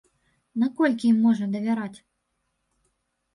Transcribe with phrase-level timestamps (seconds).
[0.61, 1.99] Наколькі ім можна давяраць?